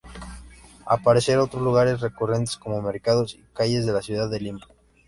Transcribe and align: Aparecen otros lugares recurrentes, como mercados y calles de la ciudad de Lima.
Aparecen 0.87 1.37
otros 1.37 1.61
lugares 1.61 2.01
recurrentes, 2.01 2.57
como 2.57 2.81
mercados 2.81 3.35
y 3.35 3.45
calles 3.53 3.85
de 3.85 3.93
la 3.93 4.01
ciudad 4.01 4.31
de 4.31 4.39
Lima. 4.39 4.61